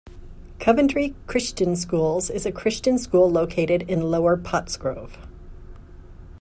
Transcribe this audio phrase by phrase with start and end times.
[0.59, 5.15] Coventry Christian Schools is a Christian school located in Lower Pottsgrove.